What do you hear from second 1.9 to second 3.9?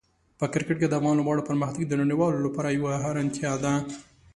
نړیوالو لپاره یوه حیرانتیا ده.